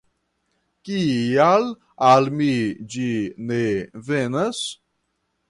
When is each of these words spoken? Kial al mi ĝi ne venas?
Kial 0.87 1.67
al 2.07 2.31
mi 2.39 2.49
ĝi 2.95 3.07
ne 3.53 3.61
venas? 4.09 4.65